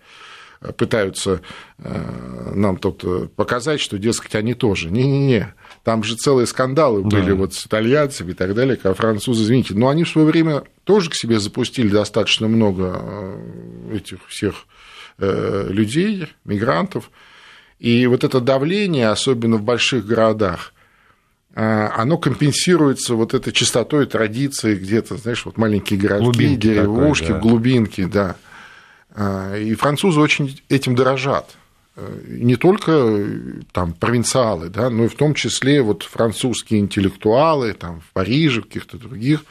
[0.78, 1.42] пытаются
[1.76, 4.90] нам тут показать, что, дескать, они тоже.
[4.90, 7.34] Не-не-не, там же целые скандалы были да.
[7.34, 9.74] вот с итальянцами и так далее, как французы, извините.
[9.74, 13.38] Но они в свое время тоже к себе запустили достаточно много
[13.92, 14.64] этих всех
[15.18, 17.10] людей, мигрантов.
[17.84, 20.72] И вот это давление, особенно в больших городах,
[21.54, 27.34] а, оно компенсируется вот этой частотой традиции где-то, знаешь, вот маленькие городки, глубинки деревушки, такой,
[27.34, 27.40] да.
[27.46, 28.36] глубинки, да.
[29.14, 31.58] А, и французы очень этим дорожат.
[32.26, 33.22] Не только
[33.72, 38.64] там провинциалы, да, но и в том числе вот французские интеллектуалы там, в Париже, в
[38.64, 39.44] каких-то других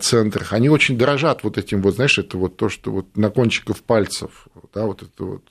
[0.00, 3.82] центрах, они очень дорожат вот этим вот, знаешь, это вот то, что вот на кончиков
[3.82, 5.42] пальцев, да, вот это вот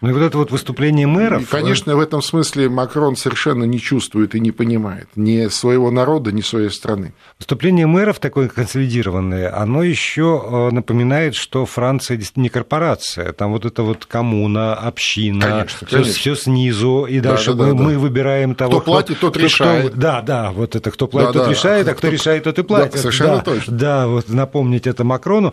[0.00, 1.42] ну и вот это вот выступление мэров...
[1.42, 6.32] И, конечно, в этом смысле Макрон совершенно не чувствует и не понимает ни своего народа,
[6.32, 7.12] ни своей страны.
[7.38, 13.32] Выступление мэров такое консолидированное, оно еще э, напоминает, что Франция не корпорация.
[13.32, 15.66] Там вот это вот коммуна, община.
[15.66, 19.92] Все, снизу, и дальше да, да, мы, мы выбираем того, кто платит, тот кто, решает.
[19.92, 22.62] Кто, да, да, вот это кто платит, тот решает, а кто, кто решает, тот и
[22.62, 22.92] платит.
[22.92, 23.76] Да, совершенно точно.
[23.76, 25.52] Да, вот напомнить это Макрону.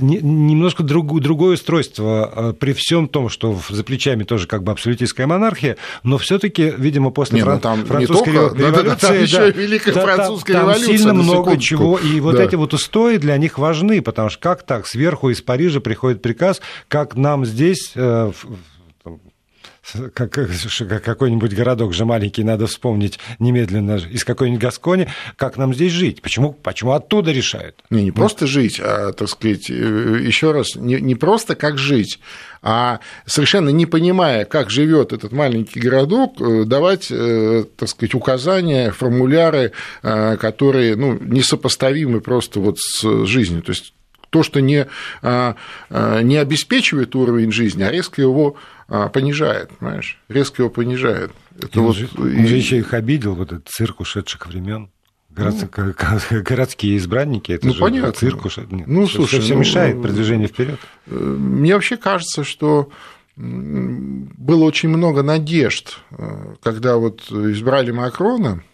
[0.00, 5.26] Немножко друг, другое устройство э, при всем том, что за плечами тоже как бы абсолютистская
[5.26, 7.60] монархия, но все-таки, видимо, после не, ну, фран...
[7.60, 10.88] там французской только, революции, да, там еще и Великая да, французская там, революция.
[10.88, 12.44] Там сильно много чего, и вот да.
[12.44, 16.60] эти вот устои для них важны, потому что как так сверху из Парижа приходит приказ,
[16.88, 18.32] как нам здесь э,
[20.14, 20.32] как,
[21.02, 26.22] какой-нибудь городок же маленький, надо вспомнить немедленно из какой-нибудь Гаскони, как нам здесь жить?
[26.22, 27.76] Почему, почему оттуда решают?
[27.90, 32.20] Не, не просто жить, а, так сказать, э, еще раз, не, не просто как жить,
[32.62, 38.92] а совершенно не понимая, как живет этот маленький городок, э, давать, э, так сказать, указания,
[38.92, 43.62] формуляры, которые ну, несопоставимы просто вот с жизнью.
[43.62, 43.94] То есть
[44.30, 44.86] то, что не,
[45.22, 48.79] не обеспечивает уровень жизни, а резко его а,
[49.12, 51.30] понижает, понимаешь, резко его понижает.
[51.56, 54.90] Это и вот, он, же, он же еще их обидел, вот этот цирк ушедших времен.
[55.30, 55.94] Город, ну,
[56.42, 58.12] городские избранники, это ну, же понятно.
[58.12, 58.56] цирк уж...
[58.56, 60.80] Нет, ну, слушай, все ну, мешает продвижению вперед.
[61.06, 62.90] Э, мне вообще кажется, что
[63.36, 68.64] было очень много надежд, э, когда вот избрали Макрона,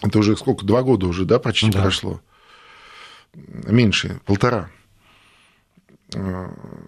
[0.00, 1.82] это уже сколько, два года уже, да, почти да.
[1.82, 2.20] прошло,
[3.34, 4.70] меньше, полтора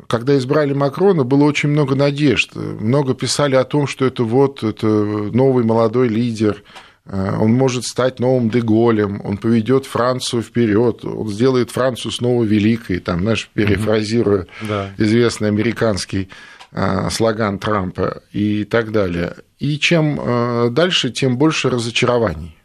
[0.09, 2.55] когда избрали Макрона, было очень много надежд.
[2.55, 6.63] Много писали о том, что это вот это новый молодой лидер,
[7.09, 13.21] он может стать новым Деголем, он поведет Францию вперед, он сделает Францию снова великой, там,
[13.21, 14.91] знаешь, перефразируя да.
[14.99, 16.29] известный американский
[16.73, 19.37] а, слоган Трампа и так далее.
[19.61, 22.56] И чем а, дальше, тем больше разочарований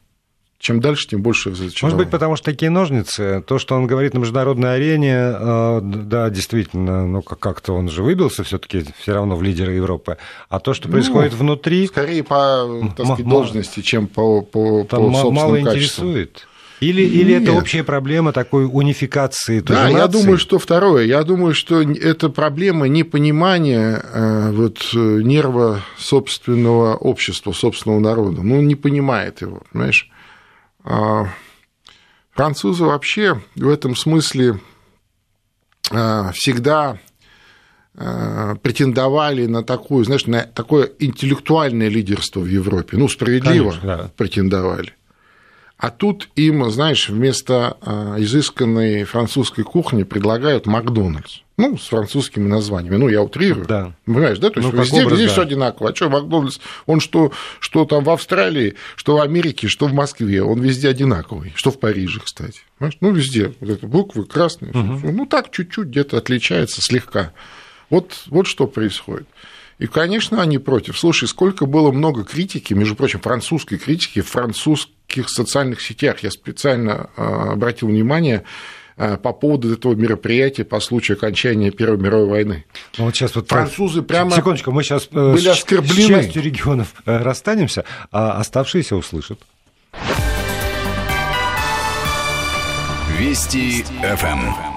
[0.62, 1.80] чем дальше, тем больше разочарования.
[1.82, 6.30] Может быть, потому что такие ножницы, то, что он говорит на международной арене, э, да,
[6.30, 10.18] действительно, ну, как-то он же выбился все таки все равно в лидеры Европы,
[10.50, 11.88] а то, что ну, происходит внутри...
[11.88, 16.10] Скорее по, так сказать, должности, чем по, по, по собственным мало качествам.
[16.10, 16.48] интересует.
[16.80, 21.06] Или, или это общая проблема такой унификации Да, я думаю, что второе.
[21.06, 28.42] Я думаю, что это проблема непонимания э, вот, нерва собственного общества, собственного народа.
[28.42, 30.10] Ну, он не понимает его, понимаешь?
[30.84, 31.28] А,
[32.32, 34.60] французы вообще в этом смысле
[35.92, 37.00] а, всегда
[37.96, 42.98] а, претендовали на такую, знаешь, на такое интеллектуальное лидерство в Европе.
[42.98, 44.12] Ну, справедливо Конечно, да.
[44.16, 44.94] претендовали.
[45.78, 47.76] А тут им, знаешь, вместо
[48.20, 51.40] изысканной французской кухни предлагают Макдональдс.
[51.62, 52.96] Ну, с французскими названиями.
[52.96, 53.68] Ну, я утрирую.
[53.68, 53.94] Да.
[54.06, 54.50] Понимаешь, да?
[54.50, 55.32] То есть ну, везде, образ, везде да.
[55.32, 55.90] все одинаково.
[55.90, 60.42] А что Макдональдс, он что, что там в Австралии, что в Америке, что в Москве,
[60.42, 61.54] он везде одинаковый.
[61.56, 62.62] Что в Париже, кстати.
[62.80, 62.98] Понимаешь?
[63.00, 63.54] Ну, везде.
[63.60, 64.72] Вот это буквы красные.
[64.72, 65.12] Угу.
[65.12, 67.32] Ну, так чуть-чуть где-то отличается слегка.
[67.92, 69.28] Вот, вот что происходит.
[69.78, 70.98] И, конечно, они против.
[70.98, 76.20] Слушай, сколько было много критики, между прочим, французской критики в французских социальных сетях.
[76.24, 78.44] Я специально а, обратил внимание,
[79.18, 82.66] по поводу этого мероприятия по случаю окончания Первой мировой войны.
[82.98, 86.22] Ну, вот сейчас вот Французы прямо Секундочку, мы сейчас э, были оскорблены.
[86.22, 89.40] с частью регионов э, расстанемся, а оставшиеся услышат.
[93.20, 94.71] Вести ФМ.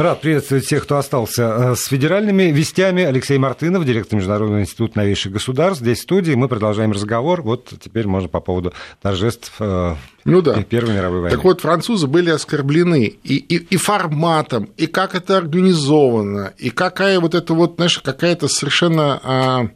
[0.00, 3.02] Рад приветствовать всех, кто остался э, с федеральными вестями.
[3.02, 5.82] Алексей Мартынов, директор Международного института новейших государств.
[5.82, 6.32] Здесь в студии.
[6.32, 7.42] Мы продолжаем разговор.
[7.42, 10.62] Вот теперь можно по поводу торжеств э, ну, да.
[10.62, 11.36] Первой мировой войны.
[11.36, 17.20] Так вот, французы были оскорблены и, и, и форматом, и как это организовано, и какая
[17.20, 19.68] вот это вот, знаешь, какая-то совершенно а,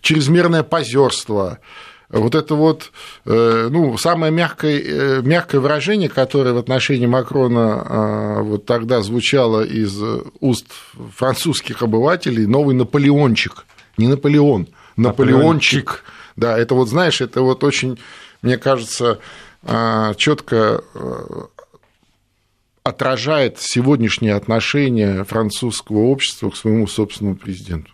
[0.00, 1.58] чрезмерное позерство
[2.08, 2.92] вот это вот,
[3.24, 9.64] э, ну, самое мягкое, э, мягкое выражение, которое в отношении Макрона а, вот тогда звучало
[9.64, 10.00] из
[10.40, 10.66] уст
[11.16, 13.66] французских обывателей, новый Наполеончик,
[13.96, 16.04] не Наполеон, Наполеончик.
[16.36, 17.98] Да, это вот, знаешь, это вот очень,
[18.42, 19.18] мне кажется,
[20.16, 21.24] четко э,
[22.84, 27.90] отражает сегодняшнее отношение французского общества к своему собственному президенту.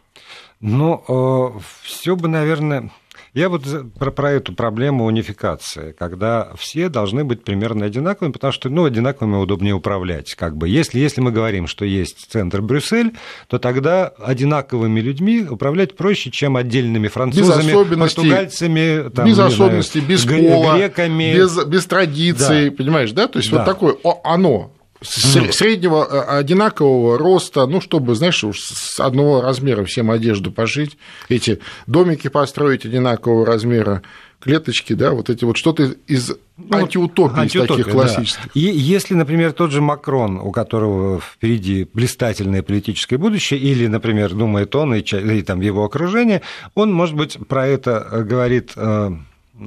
[0.60, 2.90] Ну, все бы, наверное,
[3.34, 3.62] Я вот
[3.98, 9.36] про, про эту проблему унификации, когда все должны быть примерно одинаковыми, потому что, ну, одинаковыми
[9.36, 10.68] удобнее управлять, как бы.
[10.68, 13.14] Если, если мы говорим, что есть центр Брюссель,
[13.48, 20.24] то тогда одинаковыми людьми управлять проще, чем отдельными французами, португальцами, там, без особенностей, знаю, без
[20.24, 21.34] пола, греками.
[21.34, 22.76] Без, без традиций, да.
[22.76, 23.28] понимаешь, да?
[23.28, 23.58] То есть да.
[23.58, 30.10] вот такое оно, среднего э, одинакового роста, ну, чтобы, знаешь, уж с одного размера всем
[30.10, 30.96] одежду пошить,
[31.28, 34.02] эти домики построить одинакового размера,
[34.42, 38.44] клеточки, да, вот эти вот что-то из ну, антиутопии, из таких классических.
[38.44, 38.50] Да.
[38.54, 44.74] И если, например, тот же Макрон, у которого впереди блистательное политическое будущее, или, например, думает
[44.74, 46.42] он и, и там его окружение,
[46.74, 49.10] он, может быть, про это э, говорит э,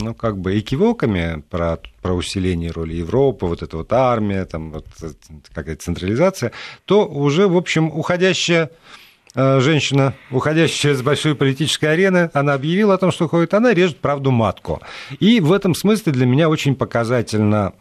[0.02, 4.86] ну, как бы экивоками про, про усиление роли Европы, вот эта вот армия, там вот
[5.54, 6.52] какая-то централизация,
[6.86, 8.72] то уже, в общем, уходящая Э,
[9.36, 14.32] женщина, уходящая с большой политической арены, она объявила о том, что уходит, она режет правду
[14.32, 14.82] матку.
[15.20, 17.74] И в этом смысле для меня очень показательно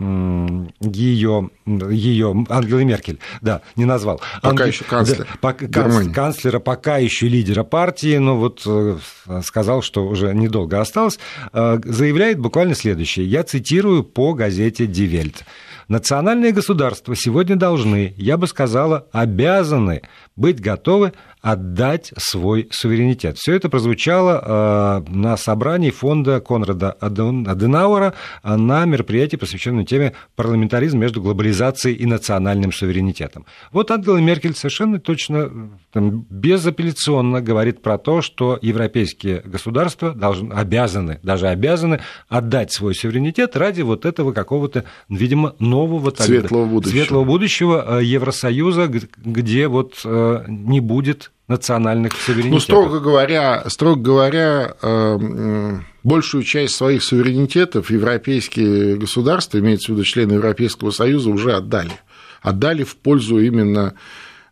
[0.81, 4.21] ее, ее Ангелы Меркель, да, не назвал.
[4.43, 5.19] Пока Ангел, еще канцлер.
[5.19, 5.67] Да, пока,
[6.13, 8.99] канцлера, пока еще лидера партии, но вот э,
[9.45, 11.19] сказал, что уже недолго осталось,
[11.53, 13.27] э, заявляет буквально следующее.
[13.27, 15.43] Я цитирую по газете «Die Welt».
[15.89, 20.03] Национальные государства сегодня должны, я бы сказала, обязаны
[20.35, 21.13] быть готовы
[21.45, 23.37] отдать свой суверенитет.
[23.37, 31.21] Все это прозвучало э, на собрании фонда Конрада Аденауэра на мероприятии, посвященном теме парламентаризм между
[31.21, 33.45] глобализацией и национальным суверенитетом.
[33.73, 41.21] Вот Ангела Меркель совершенно точно, там, безапелляционно говорит про то, что европейские государства должны, обязаны,
[41.23, 47.99] даже обязаны отдать свой суверенитет ради вот этого какого-то, видимо, нового светлого будущего, светлого будущего
[48.01, 52.53] э, Евросоюза, где вот э, не будет национальных суверенитетов.
[52.53, 60.05] Ну, строго говоря, строго говоря, э, большую часть своих суверенитетов европейские государства, имеется в виду
[60.05, 61.93] члены Европейского Союза, уже отдали.
[62.41, 63.95] Отдали в пользу именно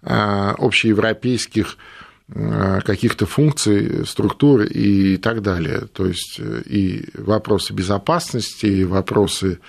[0.02, 1.78] э, общеевропейских
[2.28, 5.86] э, каких-то функций, структур и так далее.
[5.92, 9.60] То есть и вопросы безопасности, и вопросы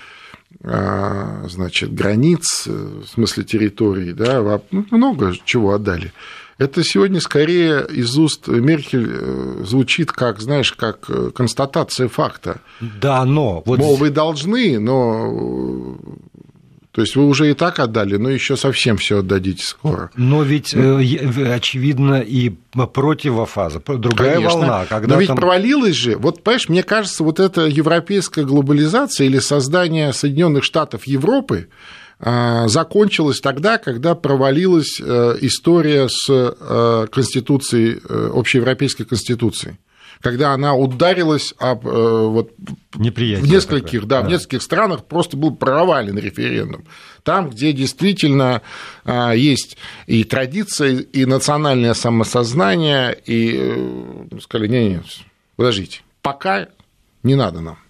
[0.61, 6.13] значит, границ, в смысле территории, да, ну, много чего отдали.
[6.57, 12.61] Это сегодня скорее из уст Меркель э, звучит как, знаешь, как э, констатация факта.
[12.79, 13.63] Да, но...
[13.65, 13.79] Вот...
[13.79, 15.97] Мол, вы должны, но
[16.93, 20.11] то есть вы уже и так отдали, но еще совсем все отдадите скоро.
[20.15, 20.99] Но ведь ну,
[21.51, 24.59] очевидно и противофаза, другая конечно.
[24.59, 24.85] волна.
[24.87, 25.37] Когда но ведь там...
[25.37, 31.67] провалилась же, вот понимаешь, мне кажется, вот эта европейская глобализация или создание Соединенных Штатов Европы,
[32.19, 39.77] закончилась тогда, когда провалилась э, история с э, Конституцией, э, общеевропейской Конституцией
[40.21, 42.53] когда она ударилась об, вот,
[42.93, 44.27] в нескольких, да, да.
[44.27, 46.85] в нескольких странах просто был провален референдум.
[47.23, 48.61] Там, где действительно
[49.03, 49.75] а, есть
[50.07, 53.75] и традиция, и национальное самосознание, и
[54.41, 55.03] сказали, не, не,
[55.57, 56.69] подождите, пока
[57.23, 57.82] не надо нам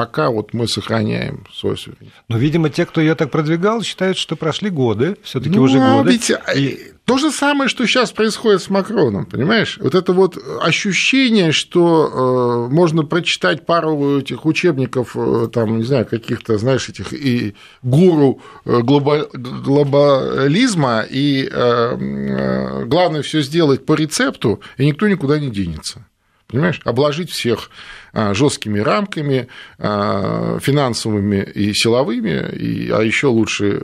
[0.00, 2.14] пока вот мы сохраняем свой суверенитет.
[2.28, 6.12] Но, видимо, те, кто ее так продвигал, считают, что прошли годы, все-таки ну, уже годы.
[6.12, 6.92] Ведь э, и...
[7.04, 9.78] То же самое, что сейчас происходит с Макроном, понимаешь?
[9.78, 16.06] Вот это вот ощущение, что э, можно прочитать пару этих учебников, э, там, не знаю,
[16.06, 19.26] каких-то, знаешь, этих и гуру глоба...
[19.34, 26.06] глобализма, и э, главное все сделать по рецепту, и никто никуда не денется.
[26.50, 26.80] Понимаешь?
[26.84, 33.82] Обложить всех а, жесткими рамками, а, финансовыми и силовыми, и, а еще лучше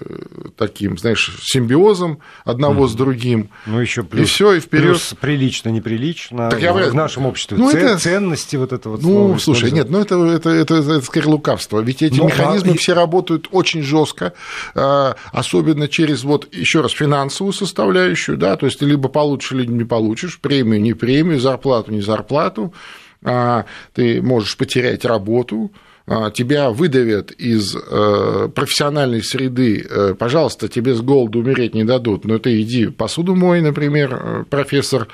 [0.56, 2.88] таким, знаешь, симбиозом одного mm.
[2.88, 3.50] с другим.
[3.66, 5.00] Ну, еще плюс, и все, и вперед.
[5.20, 6.50] прилично, неприлично.
[6.50, 9.02] Так я, в нашем обществе ну, это, ценности вот это вот.
[9.02, 11.80] Ну, слушай, нет, ну это, это, это, это, это скорее лукавство.
[11.80, 12.76] Ведь эти ну, механизмы а...
[12.76, 14.32] все работают очень жестко,
[14.74, 19.84] особенно через вот еще раз финансовую составляющую, да, то есть ты либо получишь, либо не
[19.84, 22.72] получишь, премию, не премию, зарплату, не зарплату.
[23.22, 25.72] А, ты можешь потерять работу,
[26.08, 32.24] а, тебя выдавят из э, профессиональной среды, э, пожалуйста, тебе с голоду умереть не дадут,
[32.24, 35.08] но ты иди посуду мой, например, э, профессор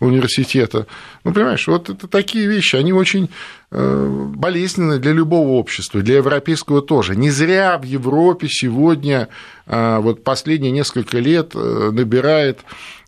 [0.00, 0.86] университета.
[1.24, 3.30] Ну, понимаешь, вот это такие вещи, они очень
[3.76, 7.14] болезненны для любого общества, для европейского тоже.
[7.14, 9.28] Не зря в Европе сегодня,
[9.66, 12.60] вот последние несколько лет, набирает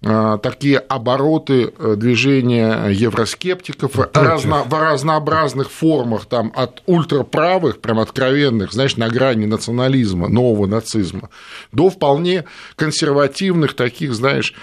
[0.05, 8.73] а, такие обороты э, движения евроскептиков разно, в разнообразных формах, там, от ультраправых, прям откровенных,
[8.73, 11.31] знаешь, на грани национализма, нового нацизма,
[11.73, 12.45] до вполне
[12.77, 14.55] консервативных таких, знаешь,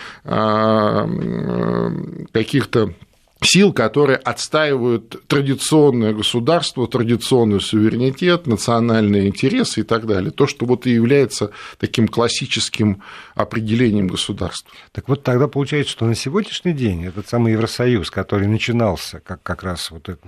[2.32, 2.94] каких-то
[3.42, 10.32] сил, которые отстаивают традиционное государство, традиционный суверенитет, национальные интересы и так далее.
[10.32, 13.02] То, что вот и является таким классическим
[13.36, 14.72] определением государства.
[14.92, 19.64] Так вот тогда получается, что на сегодняшний день этот самый Евросоюз, который начинался как, как
[19.64, 20.22] раз вот это,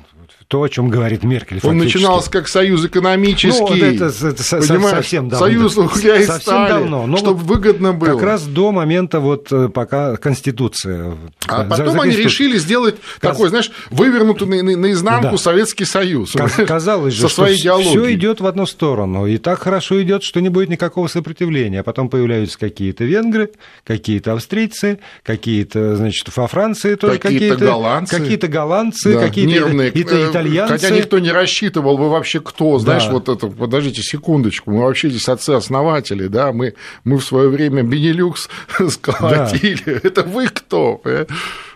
[0.48, 1.60] то, о чем говорит Меркель.
[1.64, 3.60] Он начинался как союз экономический.
[3.60, 5.46] Ну, это, это совсем давно.
[5.46, 7.08] Союз угля и совсем стали, давно.
[7.08, 8.14] Но чтобы вот выгодно было.
[8.14, 11.18] Как раз до момента вот э, пока Конституция.
[11.48, 13.32] А потом они решили сделать Каз...
[13.32, 15.38] такой, знаешь, вывернутый на, на, наизнанку да.
[15.38, 16.34] Советский Союз.
[16.68, 19.28] Казалось же, со своей что все идет в одну сторону.
[19.28, 21.82] И так хорошо идет, что не будет никакого сопротивления.
[21.82, 23.52] А потом появляются какие-то венгры,
[23.84, 29.90] какие-то австрийцы, какие-то, значит, во Франции тоже какие-то, какие-то голландцы, какие-то, голландцы, да, какие-то нервные,
[29.90, 30.74] итальянцы.
[30.74, 33.12] Хотя никто не рассчитывал, вы вообще кто, знаешь, да.
[33.12, 36.74] вот это, подождите секундочку, мы вообще здесь отцы-основатели, да, мы,
[37.04, 38.50] мы в свое время Бенилюкс
[38.90, 40.00] сколотили, да.
[40.04, 41.02] это вы кто?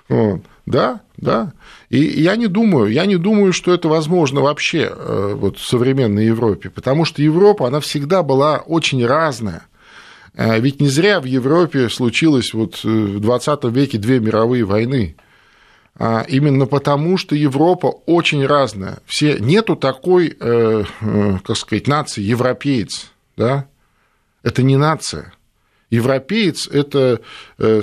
[0.09, 0.41] Вот.
[0.65, 1.53] Да, да.
[1.89, 6.25] И я не думаю, я не думаю, что это возможно вообще э, вот, в современной
[6.25, 9.63] Европе, потому что Европа, она всегда была очень разная.
[10.35, 15.15] Э, ведь не зря в Европе случилось вот э, в 20 веке две мировые войны.
[15.97, 18.99] А именно потому, что Европа очень разная.
[19.05, 23.11] Все, нету такой, как сказать, нации европеец.
[23.35, 23.65] Да?
[24.41, 25.33] Это не нация.
[25.89, 27.19] Европеец– это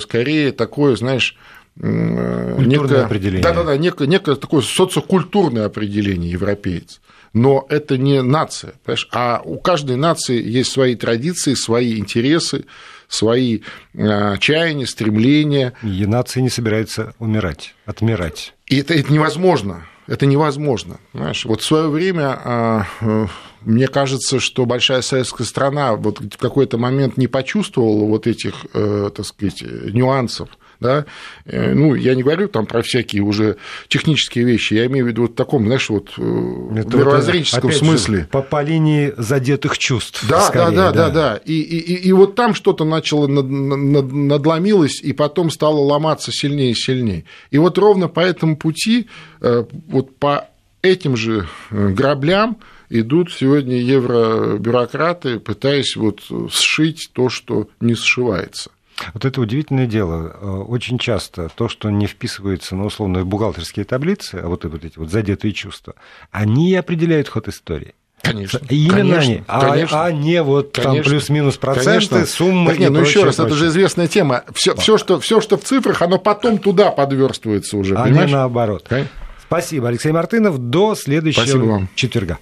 [0.01, 1.37] скорее такое, знаешь,
[1.81, 3.43] Культурное некое, определение.
[3.43, 7.01] Да-да-да, некое, некое такое социокультурное определение европеец.
[7.33, 9.09] Но это не нация, понимаешь?
[9.12, 12.64] а у каждой нации есть свои традиции, свои интересы,
[13.07, 13.61] свои
[13.95, 15.74] э, чаяния, стремления.
[15.83, 18.55] И нация не собирается умирать, отмирать.
[18.66, 19.87] И это, это невозможно.
[20.07, 20.99] Это невозможно.
[21.12, 21.45] Понимаешь?
[21.45, 23.26] Вот в свое время а, э,
[23.61, 29.11] мне кажется, что большая советская страна вот в какой-то момент не почувствовала вот этих, э,
[29.14, 30.49] так сказать, нюансов
[30.81, 31.07] да,
[31.45, 33.57] э, ну, я не говорю там про всякие уже
[33.89, 37.79] технические вещи, я имею в виду вот в таком, знаешь, вот э, это мировоззренческом это,
[37.79, 38.18] смысле.
[38.20, 40.24] Же, по, по линии задетых чувств.
[40.29, 44.12] Да, скорее, да, да, да, да, и, и, и вот там что-то начало над, над,
[44.12, 47.24] надломилось, и потом стало ломаться сильнее и сильнее.
[47.51, 49.09] И вот ровно по этому пути,
[49.41, 50.49] э, вот по
[50.83, 52.59] этим же граблям,
[52.91, 56.20] идут сегодня евробюрократы, пытаясь вот
[56.51, 58.70] сшить то, что не сшивается.
[59.15, 60.37] Вот это удивительное дело.
[60.41, 64.99] Э, очень часто то, что не вписывается на условные бухгалтерские таблицы, а вот, вот эти
[64.99, 65.95] вот задетые чувства,
[66.31, 67.95] они определяют ход истории.
[68.21, 68.61] Конечно.
[68.69, 72.27] Именно конечно, они, а, конечно, а не вот конечно, там плюс-минус проценты, конечно.
[72.27, 72.71] суммы.
[72.71, 73.47] Так нет, ну еще раз, прочее.
[73.47, 74.45] это же известная тема.
[74.53, 77.95] Все, все, что, все, что в цифрах, оно потом туда подверстывается уже.
[77.95, 78.29] А понимаешь?
[78.29, 78.87] не наоборот.
[78.89, 79.13] Конечно.
[79.47, 80.59] Спасибо, Алексей Мартынов.
[80.59, 82.39] До следующего четверга.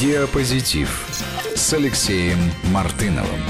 [0.00, 1.06] Диапозитив
[1.54, 2.38] с Алексеем
[2.72, 3.40] Мартыновым.